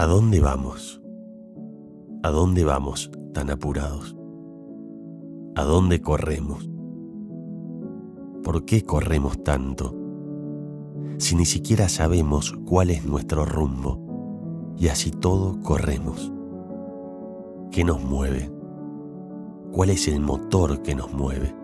[0.00, 0.98] ¿A dónde vamos?
[2.22, 4.16] ¿A dónde vamos tan apurados?
[5.54, 6.70] ¿A dónde corremos?
[8.42, 9.94] ¿Por qué corremos tanto?
[11.18, 16.32] Si ni siquiera sabemos cuál es nuestro rumbo y así todo corremos.
[17.70, 18.50] ¿Qué nos mueve?
[19.70, 21.54] ¿Cuál es el motor que nos mueve?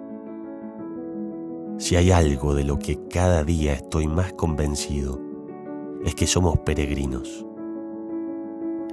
[1.79, 5.18] Si hay algo de lo que cada día estoy más convencido,
[6.05, 7.46] es que somos peregrinos.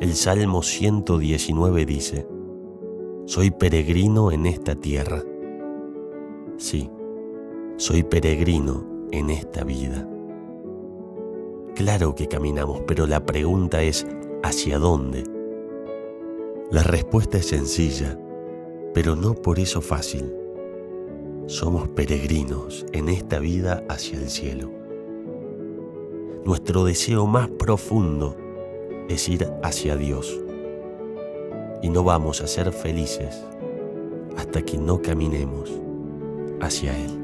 [0.04, 2.27] El Salmo 119 dice,
[3.26, 5.23] Soy peregrino en esta tierra.
[6.58, 6.91] Sí,
[7.77, 10.05] soy peregrino en esta vida.
[11.74, 14.05] Claro que caminamos, pero la pregunta es,
[14.44, 15.24] ¿hacia dónde?
[16.70, 18.20] La respuesta es sencilla,
[18.94, 20.35] pero no por eso fácil.
[21.46, 24.70] Somos peregrinos en esta vida hacia el cielo.
[26.44, 28.43] Nuestro deseo más profundo
[29.09, 30.39] es ir hacia Dios.
[31.81, 33.43] Y no vamos a ser felices
[34.37, 35.70] hasta que no caminemos
[36.62, 37.20] hacia Él.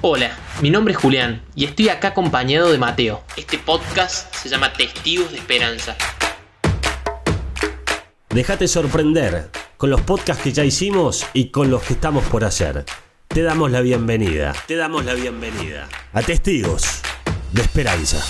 [0.00, 0.30] Hola,
[0.62, 3.22] mi nombre es Julián y estoy acá acompañado de Mateo.
[3.36, 5.96] Este podcast se llama Testigos de Esperanza.
[8.30, 12.84] Déjate sorprender con los podcasts que ya hicimos y con los que estamos por hacer.
[13.28, 14.54] Te damos la bienvenida.
[14.66, 17.02] Te damos la bienvenida a Testigos
[17.52, 18.26] de Esperanza.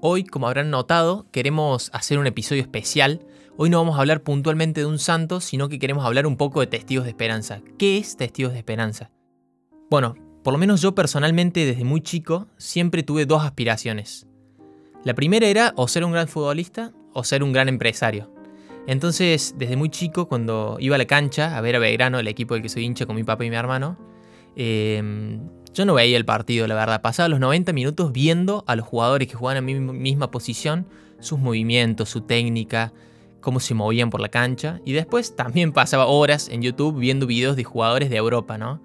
[0.00, 3.24] Hoy, como habrán notado, queremos hacer un episodio especial.
[3.56, 6.58] Hoy no vamos a hablar puntualmente de un santo, sino que queremos hablar un poco
[6.58, 7.62] de Testigos de Esperanza.
[7.78, 9.12] ¿Qué es Testigos de Esperanza?
[9.88, 14.26] Bueno, por lo menos yo personalmente desde muy chico siempre tuve dos aspiraciones.
[15.04, 18.31] La primera era o ser un gran futbolista o ser un gran empresario.
[18.86, 22.54] Entonces, desde muy chico, cuando iba a la cancha a ver a Belgrano, el equipo
[22.54, 23.96] del que soy hincha con mi papá y mi hermano,
[24.56, 25.40] em,
[25.72, 27.00] yo no veía el partido, la verdad.
[27.00, 30.86] Pasaba los 90 minutos viendo a los jugadores que jugaban en mi misma posición,
[31.20, 32.92] sus movimientos, su técnica,
[33.40, 34.80] cómo se movían por la cancha.
[34.84, 38.82] Y después también pasaba horas en YouTube viendo videos de jugadores de Europa, ¿no?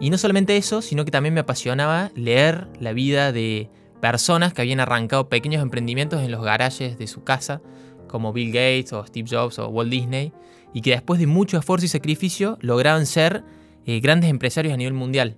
[0.00, 3.68] Y no solamente eso, sino que también me apasionaba leer la vida de
[4.00, 7.60] personas que habían arrancado pequeños emprendimientos en los garajes de su casa,
[8.10, 10.32] como Bill Gates o Steve Jobs o Walt Disney,
[10.74, 13.44] y que después de mucho esfuerzo y sacrificio lograban ser
[13.86, 15.36] eh, grandes empresarios a nivel mundial.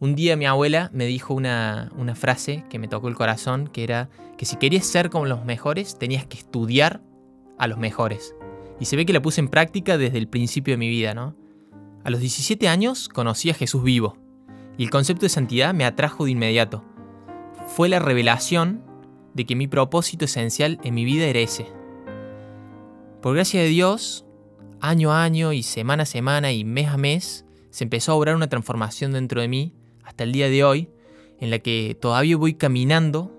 [0.00, 3.84] Un día mi abuela me dijo una, una frase que me tocó el corazón, que
[3.84, 7.00] era que si querías ser como los mejores, tenías que estudiar
[7.58, 8.34] a los mejores.
[8.80, 11.36] Y se ve que la puse en práctica desde el principio de mi vida, ¿no?
[12.04, 14.18] A los 17 años conocí a Jesús vivo
[14.76, 16.84] y el concepto de santidad me atrajo de inmediato.
[17.68, 18.82] Fue la revelación
[19.34, 21.66] de que mi propósito esencial en mi vida era ese.
[23.24, 24.26] Por gracia de Dios,
[24.82, 28.36] año a año y semana a semana y mes a mes, se empezó a obrar
[28.36, 30.90] una transformación dentro de mí hasta el día de hoy,
[31.40, 33.32] en la que todavía voy caminando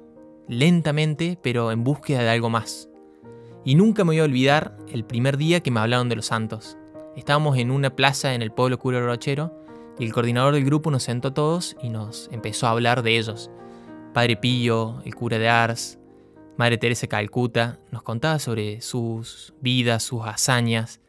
[0.47, 2.89] lentamente, pero en búsqueda de algo más.
[3.63, 6.79] Y nunca me voy a olvidar el primer día que me hablaron de los santos.
[7.15, 9.53] Estábamos en una plaza en el pueblo Cura Rochero
[9.99, 13.19] y el coordinador del grupo nos sentó a todos y nos empezó a hablar de
[13.19, 13.51] ellos.
[14.15, 15.99] Padre Pillo, el cura de Ars,
[16.57, 21.01] Madre Teresa Calcuta, nos contaba sobre sus vidas, sus hazañas,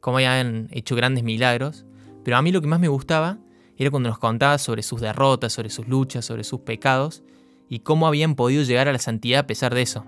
[0.00, 1.84] cómo habían hecho grandes milagros,
[2.24, 3.38] pero a mí lo que más me gustaba
[3.76, 7.24] era cuando nos contaba sobre sus derrotas, sobre sus luchas, sobre sus pecados
[7.68, 10.04] y cómo habían podido llegar a la santidad a pesar de eso.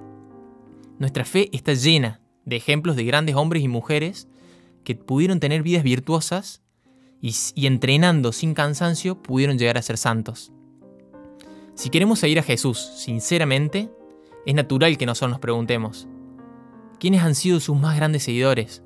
[0.99, 4.29] Nuestra fe está llena de ejemplos de grandes hombres y mujeres
[4.85, 6.63] que pudieron tener vidas virtuosas
[7.21, 10.53] y, entrenando sin cansancio pudieron llegar a ser santos.
[11.75, 13.89] Si queremos seguir a Jesús sinceramente,
[14.47, 16.09] es natural que nosotros nos preguntemos,
[16.99, 18.83] ¿quiénes han sido sus más grandes seguidores?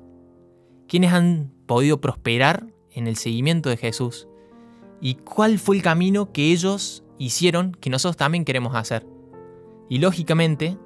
[0.87, 4.27] ¿Quiénes han podido prosperar en el seguimiento de Jesús?
[5.01, 9.05] ¿Y cuál fue el camino que ellos hicieron que nosotros también queremos hacer?
[9.87, 10.77] Y lógicamente,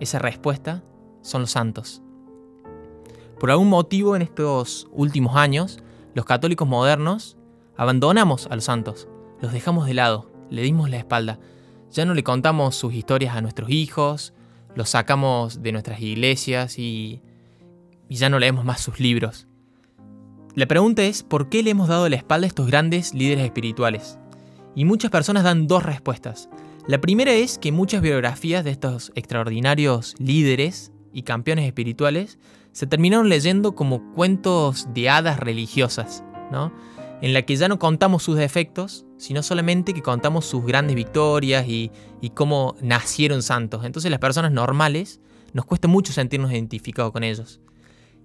[0.00, 0.82] esa respuesta
[1.20, 2.02] son los santos.
[3.38, 5.80] Por algún motivo en estos últimos años,
[6.14, 7.36] los católicos modernos
[7.76, 9.08] abandonamos a los santos,
[9.40, 11.40] los dejamos de lado, le dimos la espalda.
[11.92, 14.32] Ya no le contamos sus historias a nuestros hijos,
[14.74, 17.20] los sacamos de nuestras iglesias y,
[18.08, 19.46] y ya no leemos más sus libros.
[20.54, 24.18] La pregunta es, ¿por qué le hemos dado la espalda a estos grandes líderes espirituales?
[24.74, 26.48] Y muchas personas dan dos respuestas.
[26.86, 32.38] La primera es que muchas biografías de estos extraordinarios líderes y campeones espirituales
[32.72, 36.72] se terminaron leyendo como cuentos de hadas religiosas, ¿no?
[37.22, 41.66] En la que ya no contamos sus defectos, sino solamente que contamos sus grandes victorias
[41.68, 41.90] y,
[42.34, 43.84] cómo nacieron santos.
[43.84, 45.20] Entonces las personas normales
[45.52, 47.60] nos cuesta mucho sentirnos identificados con ellos.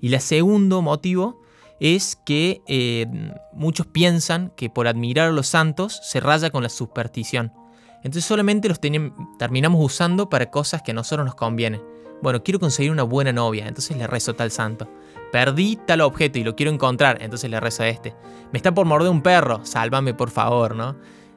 [0.02, 1.42] Y el segundo motivo
[1.80, 3.06] es que eh,
[3.54, 7.54] muchos piensan que por admirar a los santos se raya con la superstición.
[7.98, 11.82] Entonces solamente los terminamos usando para cosas que a nosotros nos convienen.
[12.22, 14.90] Bueno, quiero conseguir una buena novia, entonces le rezo tal santo.
[15.32, 18.16] Perdí tal objeto y lo quiero encontrar, entonces le rezo a este.
[18.52, 20.96] Me está por morder un perro, sálvame por favor, ¿no?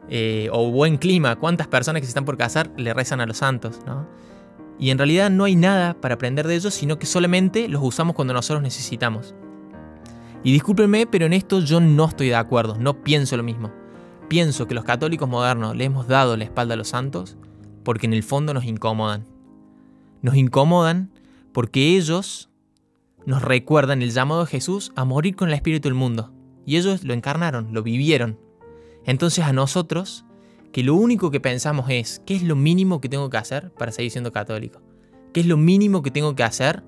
[0.09, 3.39] Eh, o buen clima, ¿cuántas personas que se están por casar le rezan a los
[3.39, 4.09] santos, ¿no?
[4.79, 8.17] Y en realidad no hay nada para aprender de ellos, sino que solamente los usamos
[8.17, 9.35] cuando nosotros necesitamos.
[10.43, 13.71] Y discúlpenme, pero en esto yo no estoy de acuerdo, no pienso lo mismo.
[14.29, 17.37] Pienso que los católicos modernos le hemos dado la espalda a los santos
[17.85, 19.27] porque en el fondo nos incomodan.
[20.23, 21.11] Nos incomodan
[21.53, 22.50] porque ellos
[23.27, 26.33] nos recuerdan el llamado de Jesús a morir con el espíritu del mundo.
[26.67, 28.39] Y ellos lo encarnaron, lo vivieron.
[29.05, 30.25] Entonces a nosotros,
[30.73, 33.93] que lo único que pensamos es, ¿qué es lo mínimo que tengo que hacer para
[33.93, 34.83] seguir siendo católico?
[35.33, 36.83] ¿Qué es lo mínimo que tengo que hacer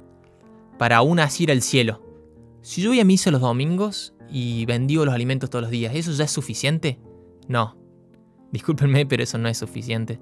[0.78, 2.02] para aún así al cielo?
[2.62, 6.12] Si yo voy a misa los domingos y bendigo los alimentos todos los días, ¿eso
[6.12, 6.98] ya es suficiente?
[7.48, 7.76] No.
[8.52, 10.20] Discúlpenme, pero eso no es suficiente.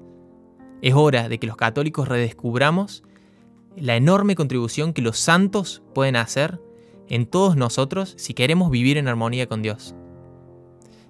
[0.83, 3.03] Es hora de que los católicos redescubramos
[3.77, 6.61] la enorme contribución que los santos pueden hacer
[7.09, 9.95] en todos nosotros si queremos vivir en armonía con Dios.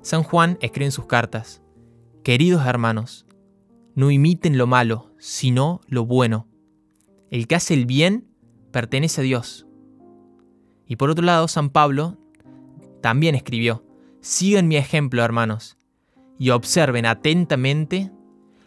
[0.03, 1.63] San Juan escribe en sus cartas,
[2.23, 3.27] Queridos hermanos,
[3.95, 6.49] no imiten lo malo, sino lo bueno.
[7.31, 8.29] El que hace el bien
[8.71, 9.67] pertenece a Dios.
[10.87, 12.19] Y por otro lado, San Pablo
[13.01, 13.85] también escribió,
[14.21, 15.79] Sigan mi ejemplo, hermanos,
[16.39, 18.11] y observen atentamente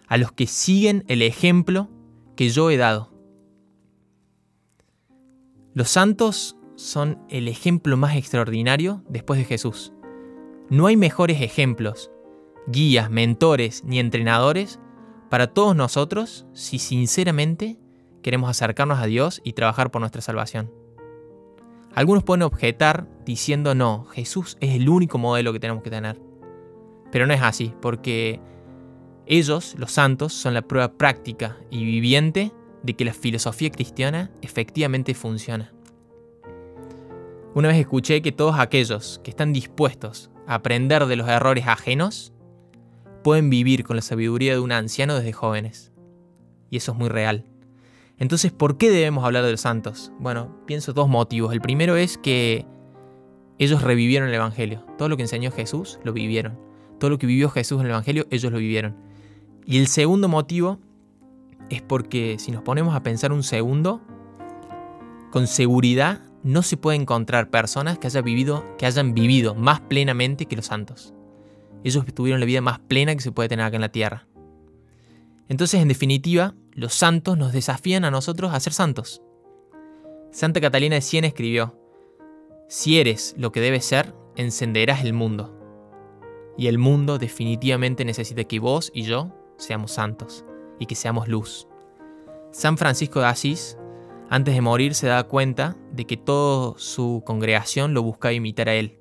[0.08, 1.90] a los que siguen el ejemplo
[2.36, 3.13] que yo he dado.
[5.76, 9.92] Los santos son el ejemplo más extraordinario después de Jesús.
[10.70, 12.12] No hay mejores ejemplos,
[12.68, 14.80] guías, mentores ni entrenadores
[15.32, 17.80] para todos nosotros si sinceramente
[18.22, 20.72] queremos acercarnos a Dios y trabajar por nuestra salvación.
[21.96, 26.22] Algunos pueden objetar diciendo no, Jesús es el único modelo que tenemos que tener.
[27.12, 28.40] Pero no es así, porque
[29.26, 32.52] ellos, los santos, son la prueba práctica y viviente
[32.84, 35.74] de que la filosofía cristiana efectivamente funciona.
[37.56, 42.34] Una vez escuché que todos aquellos que están dispuestos a aprender de los errores ajenos
[43.24, 45.92] pueden vivir con la sabiduría de un anciano desde jóvenes.
[46.70, 47.46] Y eso es muy real.
[48.18, 50.12] Entonces, ¿por qué debemos hablar de los santos?
[50.20, 51.54] Bueno, pienso dos motivos.
[51.54, 52.66] El primero es que
[53.60, 54.86] ellos revivieron el Evangelio.
[54.98, 56.60] Todo lo que enseñó Jesús lo vivieron.
[57.00, 58.96] Todo lo que vivió Jesús en el Evangelio, ellos lo vivieron.
[59.66, 60.80] Y el segundo motivo
[61.70, 64.02] es porque si nos ponemos a pensar un segundo,
[65.32, 71.14] con seguridad no se puede encontrar personas que, hayan vivido más plenamente que los santos.
[71.84, 74.28] Ellos tuvieron la vida más plena que se puede tener acá en la tierra.
[75.50, 79.22] Entonces, en definitiva, los santos nos desafían a nosotros a ser santos.
[80.32, 81.78] Santa Catalina de Siena escribió,
[82.68, 85.58] Si eres lo que debes ser, encenderás el mundo.
[86.58, 90.46] Y el mundo definitivamente necesita que vos y yo seamos santos
[90.84, 91.68] y que seamos luz.
[92.52, 93.78] San Francisco de Asís,
[94.30, 98.76] antes de morir, se da cuenta de que toda su congregación lo buscaba imitar a
[98.76, 99.00] él.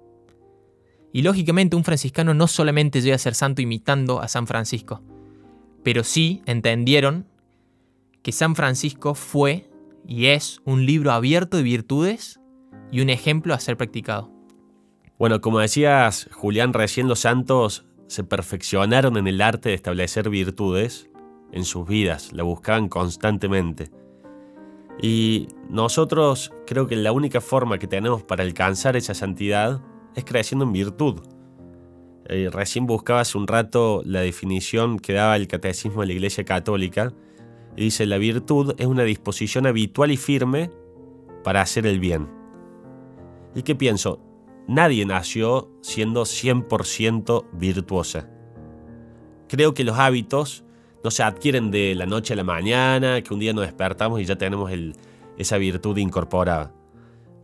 [1.12, 5.02] Y lógicamente un franciscano no solamente llega a ser santo imitando a San Francisco,
[5.82, 7.26] pero sí entendieron
[8.22, 9.68] que San Francisco fue
[10.06, 12.40] y es un libro abierto de virtudes
[12.90, 14.32] y un ejemplo a ser practicado.
[15.18, 21.10] Bueno, como decías, Julián, recién los santos se perfeccionaron en el arte de establecer virtudes
[21.52, 23.90] en sus vidas, la buscaban constantemente.
[25.00, 29.80] Y nosotros creo que la única forma que tenemos para alcanzar esa santidad
[30.14, 31.20] es creciendo en virtud.
[32.26, 36.44] Eh, recién buscaba hace un rato la definición que daba el catecismo de la Iglesia
[36.44, 37.12] Católica
[37.76, 40.70] y dice, la virtud es una disposición habitual y firme
[41.42, 42.28] para hacer el bien.
[43.54, 44.20] ¿Y qué pienso?
[44.68, 48.28] Nadie nació siendo 100% virtuosa.
[49.48, 50.64] Creo que los hábitos
[51.04, 54.24] no se adquieren de la noche a la mañana, que un día nos despertamos y
[54.24, 54.70] ya tenemos
[55.36, 56.72] esa virtud incorporada.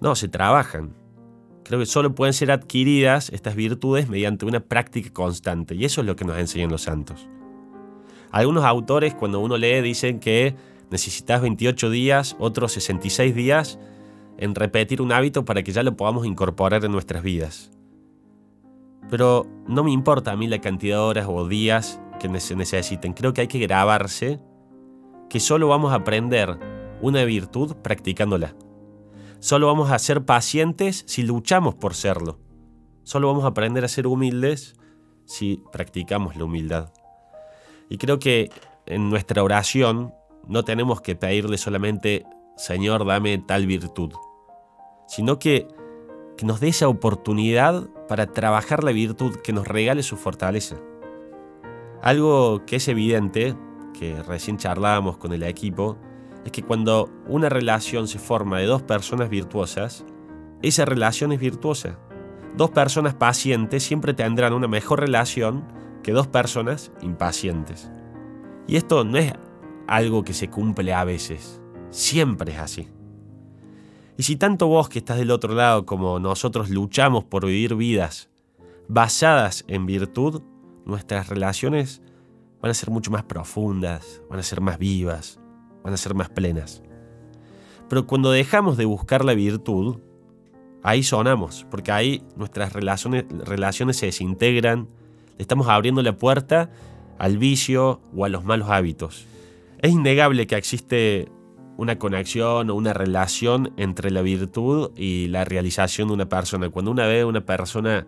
[0.01, 0.95] No, se trabajan.
[1.65, 6.07] Creo que solo pueden ser adquiridas estas virtudes mediante una práctica constante, y eso es
[6.07, 7.29] lo que nos enseñan los santos.
[8.31, 10.55] Algunos autores, cuando uno lee, dicen que
[10.91, 13.79] necesitas 28 días, otros 66 días
[14.39, 17.71] en repetir un hábito para que ya lo podamos incorporar en nuestras vidas.
[19.11, 23.13] Pero no me importa a mí la cantidad de horas o días que se necesiten.
[23.13, 24.41] Creo que hay que grabarse
[25.29, 26.59] que solo vamos a aprender
[27.01, 28.55] una virtud practicándola.
[29.41, 32.41] Solo vamos a ser pacientes si luchamos por serlo.
[33.05, 34.75] Solo vamos a aprender a ser humildes
[35.25, 36.93] si practicamos la humildad.
[37.89, 38.51] Y creo que
[38.87, 40.13] en nuestra oración
[40.47, 42.25] no tenemos que pedirle solamente,
[42.57, 44.13] Señor, dame tal virtud,
[45.07, 45.69] sino que
[46.39, 50.77] que nos dé esa oportunidad para trabajar la virtud, que nos regale su fortaleza.
[52.03, 53.57] Algo que es evidente,
[53.99, 55.99] que recién charlábamos con el equipo,
[56.45, 60.05] es que cuando una relación se forma de dos personas virtuosas,
[60.63, 61.99] esa relación es virtuosa.
[62.57, 65.65] Dos personas pacientes siempre tendrán una mejor relación
[66.03, 67.91] que dos personas impacientes.
[68.67, 69.33] Y esto no es
[69.87, 72.89] algo que se cumple a veces, siempre es así.
[74.17, 78.29] Y si tanto vos que estás del otro lado como nosotros luchamos por vivir vidas
[78.89, 80.43] basadas en virtud,
[80.89, 82.03] nuestras relaciones
[82.61, 85.39] van a ser mucho más profundas, van a ser más vivas,
[85.85, 86.83] van a ser más plenas.
[87.89, 89.99] Pero cuando dejamos de buscar la virtud,
[90.83, 94.89] ahí sonamos, porque ahí nuestras relaciones, se desintegran,
[95.37, 96.71] le estamos abriendo la puerta
[97.19, 99.27] al vicio o a los malos hábitos.
[99.81, 101.31] Es innegable que existe
[101.77, 106.71] una conexión o una relación entre la virtud y la realización de una persona.
[106.71, 108.07] Cuando una ve a una persona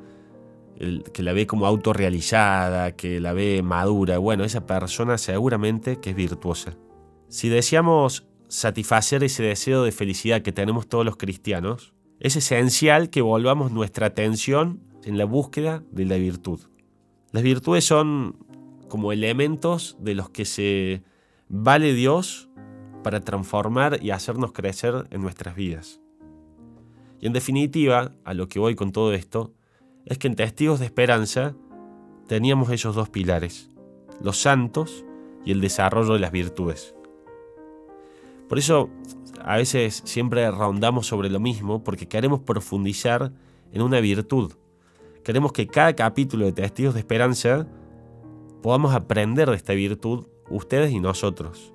[1.13, 6.17] que la ve como autorrealizada, que la ve madura, bueno, esa persona seguramente que es
[6.17, 6.77] virtuosa.
[7.29, 13.23] Si deseamos satisfacer ese deseo de felicidad que tenemos todos los cristianos, es esencial que
[13.23, 16.61] volvamos nuestra atención en la búsqueda de la virtud.
[17.33, 18.37] Las virtudes son
[18.89, 21.03] como elementos de los que se
[21.49, 22.49] vale Dios
[23.03, 26.01] para transformar y hacernos crecer en nuestras vidas.
[27.21, 29.55] Y en definitiva, a lo que voy con todo esto,
[30.07, 31.55] es que en Testigos de Esperanza
[32.27, 33.71] teníamos esos dos pilares,
[34.21, 35.05] los santos
[35.45, 36.95] y el desarrollo de las virtudes.
[38.49, 38.91] Por eso
[39.45, 43.33] a veces siempre rondamos sobre lo mismo porque queremos profundizar
[43.73, 44.53] en una virtud.
[45.25, 47.67] Queremos que cada capítulo de Testigos de Esperanza
[48.63, 51.73] podamos aprender de esta virtud ustedes y nosotros.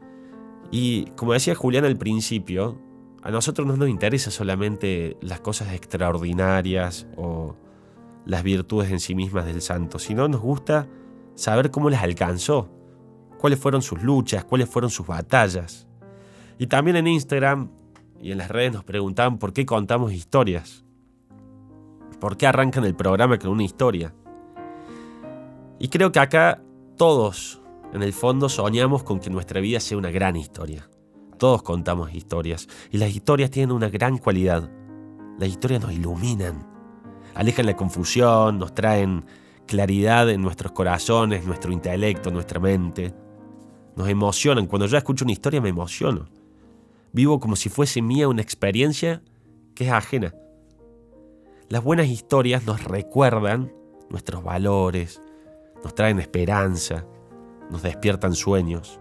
[0.72, 2.78] Y como decía Julián al principio,
[3.24, 7.56] a nosotros no nos interesa solamente las cosas extraordinarias o
[8.26, 10.88] las virtudes en sí mismas del santo, sino nos gusta
[11.36, 12.70] saber cómo las alcanzó,
[13.38, 15.88] cuáles fueron sus luchas, cuáles fueron sus batallas.
[16.58, 17.70] Y también en Instagram
[18.22, 20.84] y en las redes nos preguntaban por qué contamos historias.
[22.20, 24.14] ¿Por qué arrancan el programa con una historia?
[25.80, 26.62] Y creo que acá
[26.98, 27.62] todos,
[27.94, 30.90] en el fondo, soñamos con que nuestra vida sea una gran historia.
[31.38, 32.68] Todos contamos historias.
[32.92, 34.72] Y las historias tienen una gran cualidad.
[35.38, 36.75] Las historias nos iluminan.
[37.36, 39.26] Alejan la confusión, nos traen
[39.68, 43.14] claridad en nuestros corazones, nuestro intelecto, nuestra mente.
[43.96, 44.68] Nos emocionan.
[44.68, 46.28] Cuando yo escucho una historia me emociono.
[47.12, 49.22] Vivo como si fuese mía una experiencia
[49.74, 50.34] que es ajena.
[51.70, 53.74] Las buenas historias nos recuerdan
[54.10, 55.22] nuestros valores,
[55.84, 57.06] nos traen esperanza,
[57.70, 59.00] nos despiertan sueños.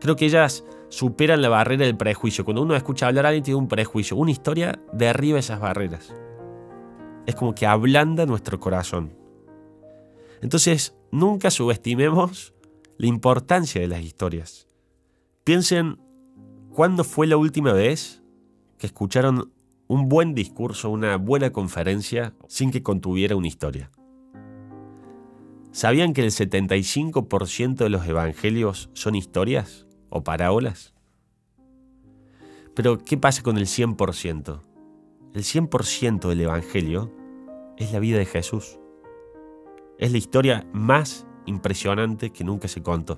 [0.00, 2.44] Creo que ellas superan la barrera del prejuicio.
[2.44, 6.14] Cuando uno escucha hablar a alguien tiene un prejuicio, una historia derriba esas barreras.
[7.26, 9.12] Es como que ablanda nuestro corazón.
[10.42, 12.54] Entonces, nunca subestimemos
[12.96, 14.66] la importancia de las historias.
[15.44, 15.98] Piensen
[16.72, 18.22] ¿Cuándo fue la última vez
[18.78, 19.52] que escucharon
[19.88, 23.90] un buen discurso, una buena conferencia sin que contuviera una historia?
[25.72, 30.94] ¿Sabían que el 75% de los evangelios son historias o parábolas?
[32.76, 34.62] Pero, ¿qué pasa con el 100%?
[35.34, 37.12] El 100% del evangelio
[37.76, 38.78] es la vida de Jesús.
[39.98, 43.16] Es la historia más impresionante que nunca se contó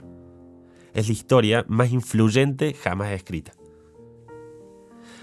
[0.95, 3.53] es la historia más influyente jamás escrita.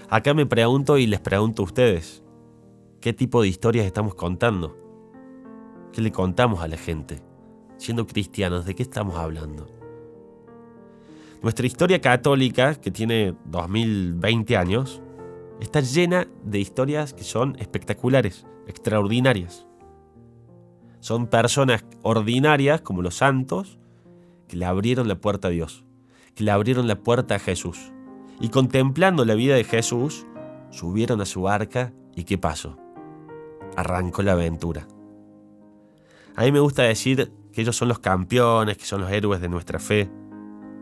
[0.08, 2.24] Acá me pregunto y les pregunto a ustedes,
[3.00, 4.76] ¿qué tipo de historias estamos contando?
[5.92, 7.22] ¿Qué le contamos a la gente?
[7.76, 9.68] Siendo cristianos, ¿de qué estamos hablando?
[11.42, 15.00] Nuestra historia católica, que tiene 2020 años,
[15.60, 19.66] está llena de historias que son espectaculares, extraordinarias.
[21.00, 23.78] Son personas ordinarias, como los santos,
[24.48, 25.84] que le abrieron la puerta a Dios,
[26.34, 27.92] que le abrieron la puerta a Jesús.
[28.40, 30.26] Y contemplando la vida de Jesús,
[30.70, 32.76] subieron a su barca y ¿qué pasó?
[33.76, 34.88] Arrancó la aventura.
[36.36, 39.48] A mí me gusta decir que ellos son los campeones, que son los héroes de
[39.48, 40.10] nuestra fe.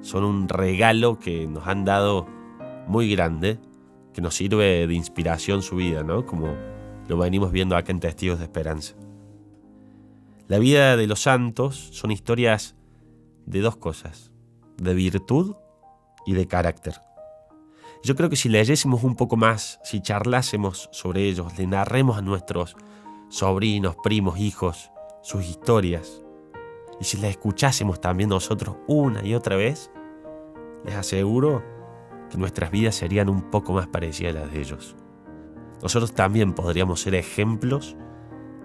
[0.00, 2.26] Son un regalo que nos han dado
[2.87, 3.58] muy grande,
[4.19, 6.27] que nos sirve de inspiración su vida, ¿no?
[6.27, 6.53] Como
[7.07, 8.97] lo venimos viendo acá en Testigos de Esperanza.
[10.49, 12.75] La vida de los santos son historias
[13.47, 14.33] de dos cosas,
[14.77, 15.55] de virtud
[16.27, 17.01] y de carácter.
[18.03, 22.21] Yo creo que si leyésemos un poco más, si charlásemos sobre ellos, le narremos a
[22.21, 22.75] nuestros
[23.29, 24.91] sobrinos, primos, hijos
[25.23, 26.25] sus historias,
[27.01, 29.93] y si las escuchásemos también nosotros una y otra vez,
[30.85, 31.77] les aseguro
[32.30, 34.97] que nuestras vidas serían un poco más parecidas a las de ellos.
[35.82, 37.97] nosotros también podríamos ser ejemplos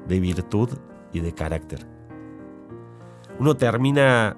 [0.07, 0.69] de virtud
[1.11, 1.87] y de carácter.
[3.39, 4.37] Uno termina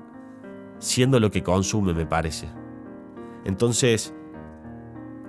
[0.79, 2.47] siendo lo que consume, me parece.
[3.45, 4.13] Entonces,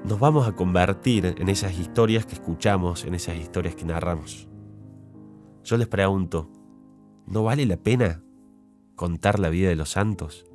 [0.04, 4.48] nos vamos a convertir en esas historias que escuchamos, en esas historias que narramos.
[5.64, 6.48] Yo les pregunto,
[7.26, 8.22] ¿no vale la pena
[8.94, 10.46] contar la vida de los santos?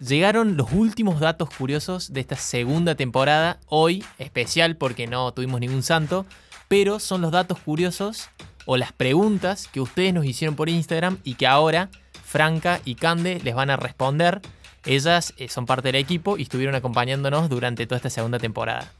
[0.00, 5.82] Llegaron los últimos datos curiosos de esta segunda temporada, hoy especial porque no tuvimos ningún
[5.82, 6.24] santo,
[6.68, 8.28] pero son los datos curiosos
[8.64, 11.90] o las preguntas que ustedes nos hicieron por Instagram y que ahora
[12.24, 14.40] Franca y Cande les van a responder.
[14.84, 18.92] Ellas eh, son parte del equipo y estuvieron acompañándonos durante toda esta segunda temporada.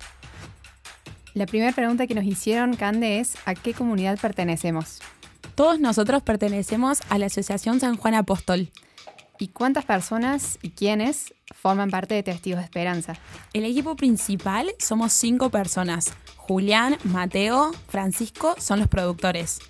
[1.34, 4.98] La primera pregunta que nos hicieron, Cande, es ¿a qué comunidad pertenecemos?
[5.54, 8.70] Todos nosotros pertenecemos a la Asociación San Juan Apóstol.
[9.40, 13.14] ¿Y cuántas personas y quiénes forman parte de Testigos de Esperanza?
[13.52, 16.12] El equipo principal somos cinco personas.
[16.36, 19.60] Julián, Mateo, Francisco son los productores.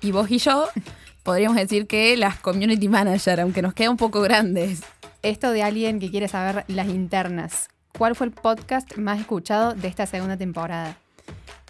[0.00, 0.68] Y vos y yo
[1.24, 4.82] podríamos decir que las community manager, aunque nos queda un poco grandes.
[5.22, 7.68] Esto de alguien que quiere saber las internas.
[7.98, 10.96] ¿Cuál fue el podcast más escuchado de esta segunda temporada?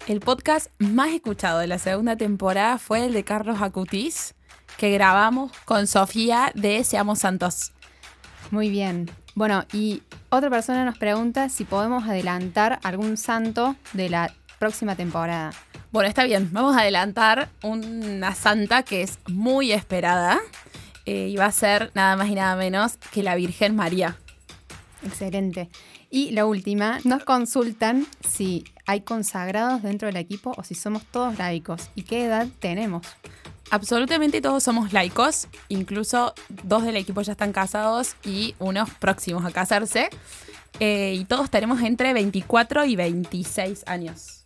[0.07, 4.35] El podcast más escuchado de la segunda temporada fue el de Carlos Acutis,
[4.79, 7.73] que grabamos con Sofía de Seamos Santos.
[8.49, 9.11] Muy bien.
[9.35, 15.51] Bueno, y otra persona nos pregunta si podemos adelantar algún santo de la próxima temporada.
[15.91, 16.49] Bueno, está bien.
[16.53, 20.39] Vamos a adelantar una santa que es muy esperada
[21.05, 24.17] eh, y va a ser nada más y nada menos que la Virgen María.
[25.03, 25.69] Excelente.
[26.09, 31.37] Y la última, nos consultan si hay consagrados dentro del equipo o si somos todos
[31.37, 33.05] laicos y qué edad tenemos.
[33.71, 36.33] Absolutamente todos somos laicos, incluso
[36.63, 40.09] dos del equipo ya están casados y unos próximos a casarse.
[40.79, 44.38] Eh, y todos tenemos entre 24 y 26 años.